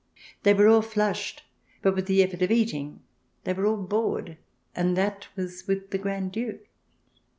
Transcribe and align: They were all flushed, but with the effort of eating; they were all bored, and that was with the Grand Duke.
They 0.41 0.55
were 0.55 0.65
all 0.67 0.81
flushed, 0.81 1.43
but 1.83 1.93
with 1.93 2.07
the 2.07 2.23
effort 2.23 2.41
of 2.41 2.49
eating; 2.49 3.01
they 3.43 3.53
were 3.53 3.67
all 3.67 3.77
bored, 3.77 4.37
and 4.75 4.97
that 4.97 5.27
was 5.35 5.67
with 5.67 5.91
the 5.91 5.99
Grand 5.99 6.31
Duke. 6.31 6.65